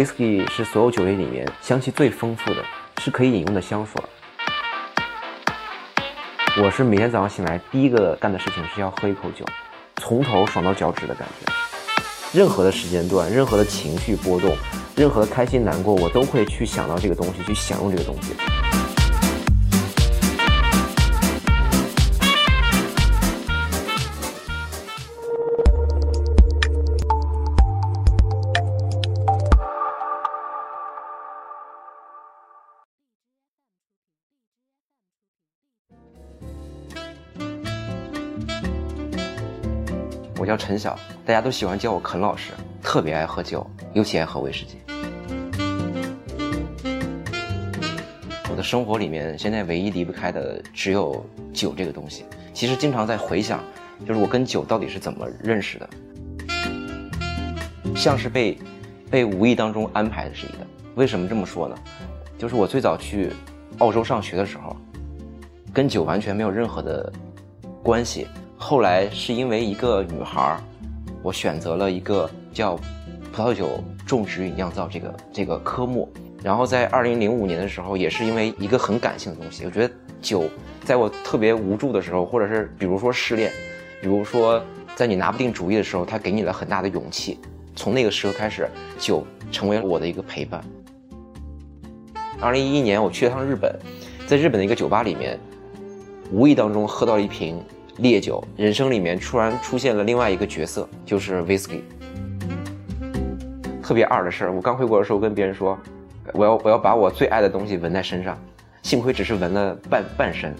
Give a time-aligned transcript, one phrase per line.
[0.00, 2.64] Whisky 是所有酒类里面香气最丰富的，
[3.02, 4.02] 是可以饮用的香水。
[6.64, 9.44] 我是每天早上醒来第一个干的事情是要喝一口酒，
[9.96, 11.52] 从头爽到脚趾的感觉。
[12.32, 14.56] 任何的时间段，任何的情绪波动，
[14.96, 18.32] 任何的开心难过，我都会去想到这个东西，去享用这个东西。
[40.40, 44.78] 我叫陈晓，大家都喜欢叫我肯老师，特别爱喝酒，尤其爱喝威士忌。
[48.50, 51.22] 我的生活里面现在唯一离不开的只有
[51.52, 52.24] 酒这个东西。
[52.54, 53.62] 其实经常在回想，
[54.06, 55.90] 就是我跟酒到底是怎么认识的，
[57.94, 58.58] 像是被
[59.10, 60.66] 被无意当中安排的似的。
[60.94, 61.76] 为什么这么说呢？
[62.38, 63.30] 就是我最早去
[63.76, 64.74] 澳洲上学的时候，
[65.70, 67.12] 跟酒完全没有任何的
[67.82, 68.26] 关系。
[68.62, 70.54] 后来是因为一个女孩
[71.22, 72.76] 我选择了一个叫
[73.32, 76.06] 葡萄酒种植与酿造这个这个科目。
[76.42, 80.44] 然后在二零零五年的时候，也是因为一个很感性的东西，我觉得酒
[80.84, 83.50] 在我特别无助的时候，或者是比如说失恋，
[84.02, 84.62] 比如说
[84.94, 87.38] 在你拿不定主意的时候，它给你了很大的勇气。
[87.74, 90.62] 从那个时候开始，酒成为我的一个陪伴。
[92.38, 93.74] 二零一一年我去了趟日本，
[94.26, 95.40] 在日本的一个酒吧里面，
[96.30, 97.58] 无意当中喝到了一瓶。
[97.98, 101.80] 烈酒，人生里面突然出现了另外一个角色，就是 whisky。
[103.82, 105.78] 特别二的事儿，我刚回国的时候跟别人说，
[106.32, 108.38] 我要我要把我最爱的东西纹在身上，
[108.82, 110.54] 幸亏只是纹了半半身。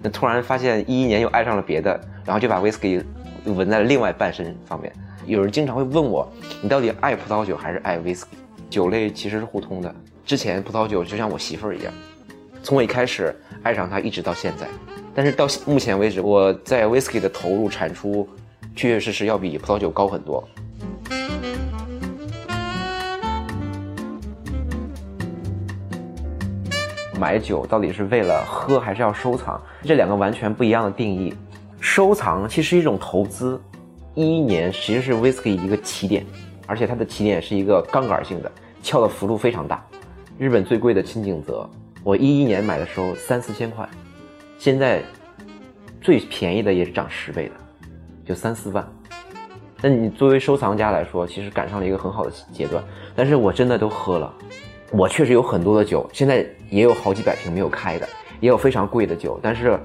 [0.00, 3.02] 那突然发现一一年又爱上了别的，然后就把 whisky
[3.44, 4.92] 纹在了另外半身方面。
[5.26, 6.30] 有人经常会问我，
[6.62, 8.26] 你到底爱葡萄酒还是爱 whisky？
[8.70, 9.92] 酒类其实是互通的。
[10.24, 11.92] 之前葡萄酒就像我媳妇儿一样，
[12.62, 14.68] 从我一开始爱上它，一直到现在。
[15.16, 18.28] 但是到目前为止，我在 whisky 的投入产出，
[18.74, 20.46] 确确实实要比葡萄酒高很多。
[27.18, 29.58] 买酒到底是为了喝还是要收藏？
[29.84, 31.32] 这两个完全不一样的定义。
[31.80, 33.58] 收藏其实是一种投资。
[34.14, 36.26] 一一年其实是 whisky 一个起点，
[36.66, 38.52] 而且它的起点是一个杠杆性的，
[38.82, 39.82] 翘的幅度非常大。
[40.36, 41.66] 日本最贵的青井泽，
[42.04, 43.88] 我一一年买的时候三四千块。
[44.58, 45.02] 现在
[46.00, 47.54] 最便宜的也是涨十倍的，
[48.24, 48.86] 就三四万。
[49.82, 52.82] 那你作为收藏家来说，其实赶上了一个很好的阶段。
[53.14, 54.32] 但是我真的都喝了，
[54.90, 58.08] 我确实有很多的酒，现在也有好几百瓶没有开的，
[58.40, 59.38] 也有非常贵的酒。
[59.42, 59.78] 但是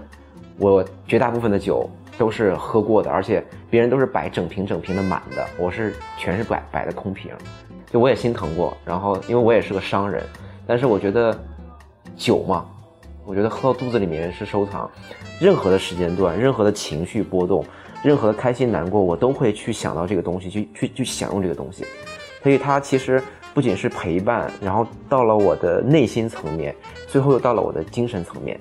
[0.58, 7.32] 我绝大部分的酒都是喝过的，而且别人都是摆整瓶整瓶的满的，我是全是摆摆的空瓶。
[7.92, 10.24] 就我也心疼过，然后因为我也是个商人，
[10.66, 11.38] 但是我觉得
[12.16, 12.66] 酒嘛。
[13.32, 14.92] 我觉得喝到肚子里面是收藏，
[15.40, 17.64] 任何的时间段，任何的情绪波动，
[18.04, 21.86] 任何的开心难过，我都会去想到这个东西，去去去享用这个东西。
[22.44, 26.76] 所以它其实不仅是陪伴，然后到了我的内心层面，
[27.08, 28.60] 最后又到了我的精神层面。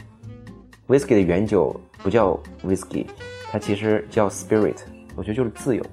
[0.87, 3.07] Whisky 的原酒不叫 Whisky，
[3.51, 4.77] 它其实叫 Spirit，
[5.17, 5.85] 我觉得就是自由，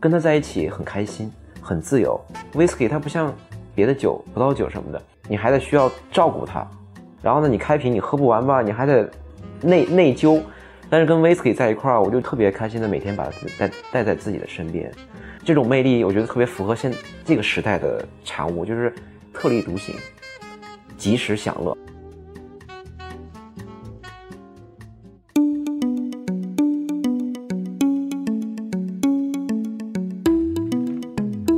[0.00, 2.20] 跟它在一起很开心，很自由。
[2.54, 3.32] Whisky 它不像
[3.72, 6.68] 别的酒，葡萄酒什么的，你还得需要照顾它。
[7.22, 9.10] 然后呢，你开瓶你喝不完吧，你还得
[9.62, 10.40] 内内疚。
[10.88, 14.88] 但是跟 whisky 在一块儿，我就特别开心的每天把它带带在自己的身边。
[15.44, 16.92] 这种魅力，我觉得特别符合现
[17.24, 18.92] 这个时代的产物，就是
[19.32, 19.94] 特立独行，
[20.96, 21.76] 及时享乐。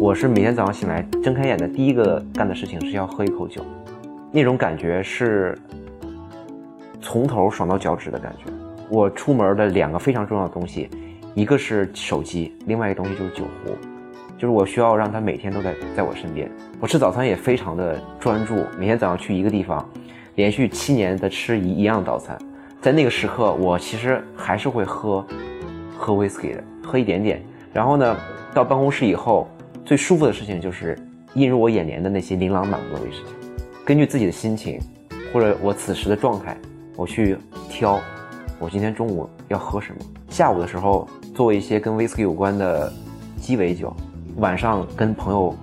[0.01, 3.63] 我是每天早上醒来睁开眼的第一个干的事情是要喝一口酒。
[4.31, 5.57] 那种感觉是
[7.01, 8.53] 从头爽到脚趾的感觉。
[8.91, 10.89] 我出门的两个非常重要的东西，
[11.35, 13.77] 一个是手机，另外一个东西就是酒壶，
[14.37, 16.51] 就是我需要让它每天都在在我身边。
[16.81, 19.87] 我吃早餐也非常的专注，每天早上去一个地方，
[20.37, 22.39] 连续七年的吃一一样早餐。
[22.81, 25.27] 在那个时刻，我其实还是会喝
[25.97, 27.43] 喝 whisky 的，喝一点点。
[27.73, 28.17] 然后呢，
[28.55, 29.49] 到办公室以后，
[29.85, 30.97] 最舒服的事情就是
[31.35, 33.38] 映入我眼帘的那些琳琅满目的威士忌。
[33.89, 34.79] 根据自己的心情，
[35.33, 36.55] 或者我此时的状态，
[36.95, 37.39] 我去
[37.71, 37.99] 挑
[38.59, 40.01] 我今天中午要喝什么。
[40.29, 42.93] 下午的时候做一些跟威士忌有关的
[43.41, 43.91] 鸡尾酒，
[44.37, 45.57] 晚上跟朋友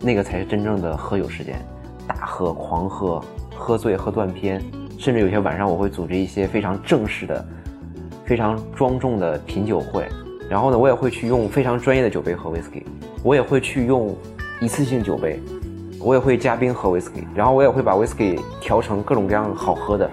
[0.00, 1.60] 那个才是真正的喝酒时间，
[2.08, 3.22] 大喝狂喝，
[3.54, 4.58] 喝醉喝断片，
[4.96, 7.46] 甚至有些晚上我会组织一些非常正式的、
[8.24, 10.08] 非常庄重的品酒会。
[10.48, 12.82] 然后呢，我也会去用非常专业的酒杯喝威士忌，
[13.22, 14.16] 我也会去用
[14.62, 15.38] 一次性酒杯。
[15.98, 20.10] 我也会加冰喝 whisky，然后我也会把 whisky 调成各种各样好喝的。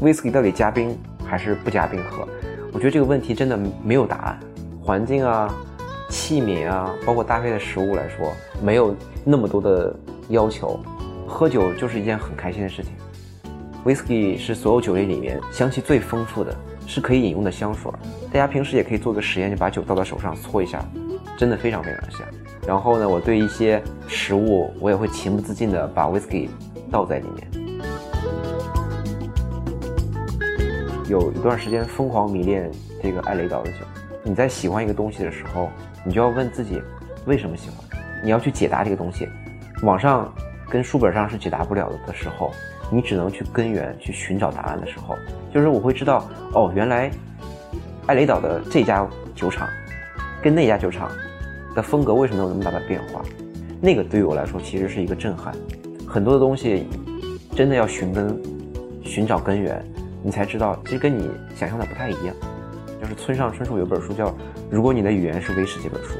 [0.00, 2.26] whisky 到底加冰还是不加冰喝？
[2.72, 4.40] 我觉得这个问题真的没有答案。
[4.80, 5.52] 环境啊、
[6.08, 8.32] 器皿啊，包括搭配的食物来说，
[8.62, 8.94] 没有
[9.24, 9.94] 那么多的
[10.28, 10.78] 要求。
[11.26, 12.92] 喝酒就是一件很开心的事情。
[13.84, 16.54] whisky 是所有酒类里面香气最丰富的，
[16.86, 17.90] 是可以饮用的香水。
[18.32, 20.82] 大家平时也可以做个实验，就把酒倒在手上搓一下，
[21.36, 22.20] 真的非常非常香。
[22.68, 26.50] 然后呢，我对一些食物，我也会情不自禁的把 whisky
[26.90, 27.48] 倒在里面。
[31.08, 32.70] 有一段时间疯狂迷恋
[33.02, 33.78] 这个艾雷岛的酒。
[34.22, 35.70] 你在喜欢一个东西的时候，
[36.04, 36.78] 你就要问自己
[37.24, 37.78] 为什么喜欢，
[38.22, 39.26] 你要去解答这个东西。
[39.82, 40.30] 网上
[40.68, 42.52] 跟书本上是解答不了的时候，
[42.90, 45.16] 你只能去根源去寻找答案的时候，
[45.54, 46.22] 就是我会知道
[46.52, 47.10] 哦，原来
[48.04, 49.66] 艾雷岛的这家酒厂
[50.42, 51.10] 跟那家酒厂
[51.78, 53.22] 的风格为什么有那么大的变化？
[53.80, 55.54] 那个对于我来说其实是一个震撼。
[56.08, 56.88] 很多的东西
[57.54, 58.36] 真的要寻根，
[59.04, 59.80] 寻找根源。
[60.20, 62.34] 你才知道，其实跟你想象的不太一样。
[63.00, 64.26] 就是村上春树有本书叫
[64.68, 66.14] 《如果你的语言是威士》这本书，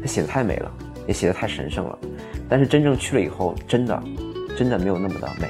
[0.00, 0.72] 他写的太美了，
[1.06, 1.98] 也写的太神圣了。
[2.48, 4.02] 但是真正去了以后，真的，
[4.56, 5.48] 真的没有那么的美，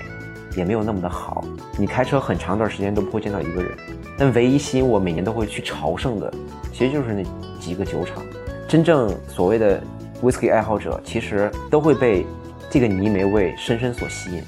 [0.56, 1.44] 也没有那么的好。
[1.78, 3.70] 你开车很长一段时间都不会见到一个人。
[4.18, 6.34] 但唯一吸引我每年都会去朝圣的，
[6.72, 7.22] 其实就是那
[7.60, 8.24] 几个酒厂。
[8.68, 9.80] 真正所谓的
[10.20, 12.26] whisky 爱好者，其实都会被
[12.68, 14.42] 这个泥煤味深深所吸引。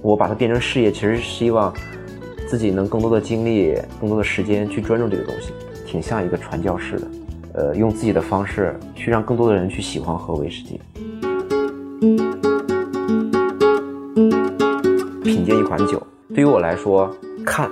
[0.00, 1.74] 我把它变成事业，其实是希望
[2.48, 5.52] 自己能更多的精力、更多的时间去专注这个东西，
[5.84, 7.06] 挺像一个传教士的，
[7.54, 10.80] 呃，用自己的方式去让更多的人去喜欢喝威士忌。
[15.24, 16.00] 品鉴一款酒，
[16.32, 17.12] 对于我来说，
[17.44, 17.68] 看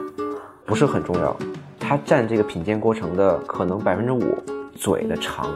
[0.64, 1.34] 不是很重要，
[1.78, 4.36] 它占这个品鉴过程的可能百分之五，
[4.76, 5.50] 嘴的长，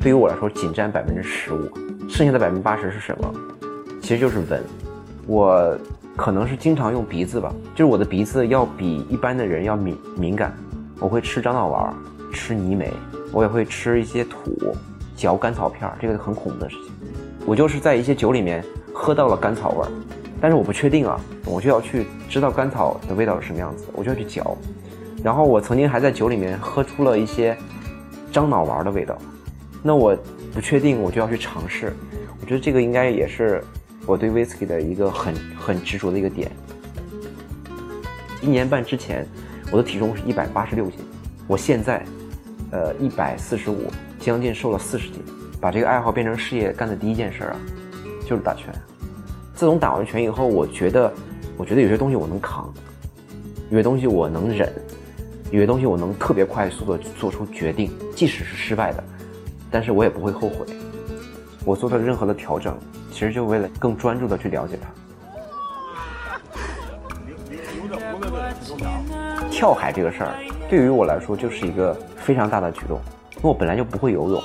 [0.00, 1.68] 对于我来说仅占百分之十五，
[2.08, 3.34] 剩下的百分之八十是什么？
[4.00, 4.62] 其实就是闻，
[5.26, 5.76] 我。
[6.16, 10.52] 可能是经常用鼻子吧，就是我的鼻子要比一般的人要敏敏感。
[10.98, 11.94] 我会吃樟脑丸，
[12.32, 12.92] 吃泥煤，
[13.30, 14.74] 我也会吃一些土，
[15.14, 16.92] 嚼甘草片这个很恐怖的事情。
[17.46, 19.88] 我就是在一些酒里面喝到了甘草味儿，
[20.40, 24.58] 但是我不确定啊，我就要去知道甘草的味道是什么样子，我就要去嚼。
[25.22, 27.56] 然后我曾经还在酒里面喝出了一些
[28.32, 29.18] 樟脑丸的味道，
[29.82, 30.16] 那我
[30.52, 31.92] 不确定，我就要去尝试。
[32.40, 33.62] 我觉得这个应该也是。
[34.06, 36.50] 我对 whisky 的一个很很执着的一个点。
[38.40, 39.26] 一年半之前，
[39.70, 41.00] 我的体重是一百八十六斤，
[41.46, 42.02] 我现在，
[42.70, 45.22] 呃，一百四十五，将近瘦了四十斤。
[45.60, 47.56] 把这个爱好变成事业，干的第一件事啊，
[48.26, 48.72] 就是打拳。
[49.54, 51.12] 自从打完拳以后，我觉得，
[51.58, 52.72] 我觉得有些东西我能扛，
[53.68, 54.72] 有些东西我能忍，
[55.50, 59.04] 有些东西我能特别快速的做出决定，即使是失败的，
[59.70, 60.66] 但是我也不会后悔。
[61.64, 62.76] 我做的任何的调整。
[63.10, 64.88] 其实就为了更专注的去了解它。
[69.50, 70.34] 跳海这个事儿，
[70.68, 73.00] 对于我来说就是一个非常大的举动，
[73.36, 74.40] 因为我本来就不会游泳，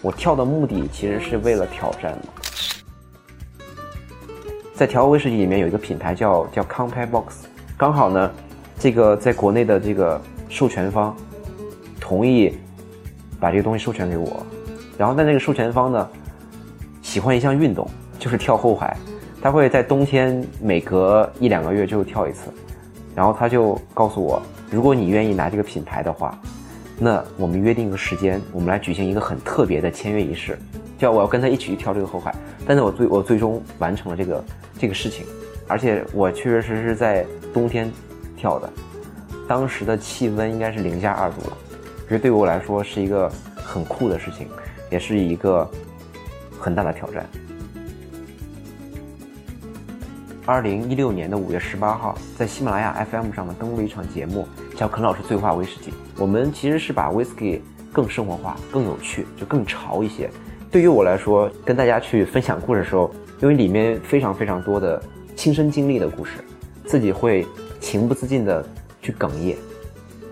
[0.00, 2.16] 我跳的目的其实是为了挑战。
[4.74, 7.44] 在调和威士忌里面有一个品牌叫叫 Compact Box，
[7.76, 8.30] 刚好呢，
[8.78, 10.18] 这个在国内的这个
[10.48, 11.14] 授权方
[12.00, 12.56] 同意
[13.44, 14.46] 把这个东西授权给我，
[14.96, 16.08] 然后但那个授权方呢
[17.02, 17.86] 喜欢一项运动。
[18.16, 18.96] 就是跳后海，
[19.42, 22.48] 他会在冬天每隔一两个月就跳一次，
[23.14, 26.38] 然后他就告诉我，如果你愿意拿这个品牌的话，
[26.98, 30.58] 那我们约定一个时间，我们来举行一个很特别的签约仪式，
[30.96, 32.34] 叫我要跟他一起去跳这个后海。
[32.66, 34.44] 但是我最我最终完成了这个
[34.78, 35.26] 这个事情，
[35.68, 37.92] 而且我确确实实在冬天
[38.38, 38.70] 跳的，
[39.46, 41.56] 当时的气温应该是零下二度了，
[42.08, 44.48] 这对于我来说是一个很酷的事情，
[44.90, 45.68] 也是一个
[46.58, 47.26] 很大的挑战。
[50.46, 54.46] 二零一六年的五月十八号，在喜马拉雅 FM 上面登录了一场节目，
[54.76, 55.90] 叫《肯老师醉话威士忌》。
[56.18, 60.30] 我们其实是把威士忌更生活化、更有趣，就更潮一些。
[60.70, 65.02] 对于我来说，跟大家去分享故事的时候，因为里面非常非常多的
[65.34, 66.32] 亲身经历的故事，
[66.84, 67.46] 自己会
[67.80, 68.62] 情不自禁的
[69.00, 69.56] 去哽咽，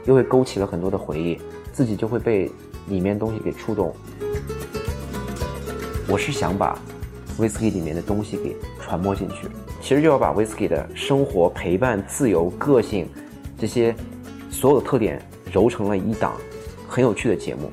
[0.05, 1.41] 又会勾起了很多的回忆，
[1.73, 2.50] 自己就会被
[2.88, 3.95] 里面东西给触动。
[6.07, 6.79] 我是想把
[7.38, 9.49] 威士忌里面的东西给传播进去。
[9.81, 13.09] 其实就要把 whisky 的生活、陪伴、自由、个性
[13.59, 13.95] 这些
[14.50, 16.35] 所有的特点揉成了一档
[16.88, 17.71] 很有趣的节目。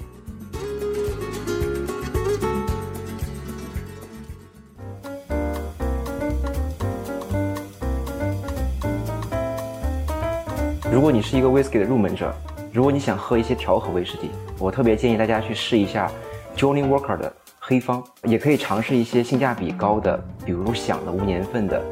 [10.91, 12.34] 如果你是一个 whisky 的入门者，
[12.79, 16.09] 如果你想喝一些调和威士忌，我特别建议大家去试一下
[16.55, 21.83] Johnny Walker 的黑方，也可以尝试一些性价比高的，比如响的无年份的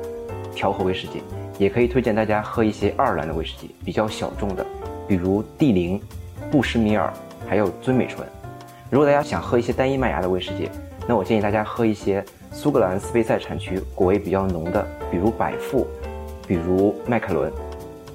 [0.56, 1.22] 调和威士忌，
[1.58, 4.66] 也可以推荐大家喝一些爱尔兰的威士忌，比较小众的，
[5.10, 6.02] 比如帝陵、
[6.50, 7.12] 布什米尔，
[7.50, 8.26] 还有尊美醇。
[8.90, 10.70] 如果大家想喝一些单一麦芽的威士忌，
[11.06, 15.86] 那我建议大家喝一些苏格兰斯贝塞产区果味比较浓的，比如百富，
[16.48, 17.52] 比如麦凯伦。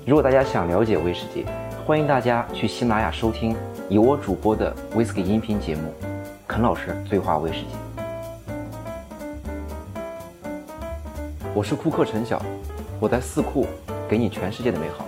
[0.06, 1.44] 如果大家想了解威士忌，
[1.84, 3.56] 欢迎大家去喜马拉雅收听
[3.88, 5.92] 由我主播的威斯 K 音频节目
[6.46, 7.66] 《肯老师对话威士忌》。
[11.52, 12.40] 我是库克陈晓，
[13.00, 13.66] 我在四库
[14.08, 15.04] 给你全世界的美好。